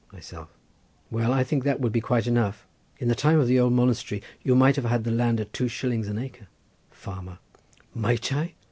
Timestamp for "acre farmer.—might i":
6.17-8.55